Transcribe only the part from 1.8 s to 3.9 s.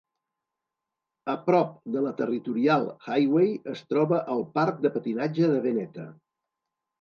de la Territorial Highway es